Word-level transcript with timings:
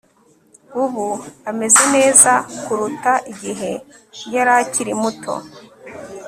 Ubu 0.83 1.07
ameze 1.49 1.83
neza 1.95 2.31
kuruta 2.63 3.13
igihe 3.33 3.71
yari 4.33 4.51
akiri 4.61 4.93
muto 5.01 5.33